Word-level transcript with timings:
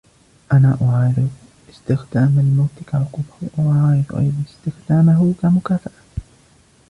أنا 0.53 0.77
أعارض 0.81 1.29
إستخدام 1.69 2.39
الموت 2.39 2.69
كعقوبة, 2.87 3.51
و 3.57 3.71
أعارض 3.71 4.15
أيضاً 4.15 4.43
إستخدامهُ 4.49 5.33
كمكافأة. 5.41 5.91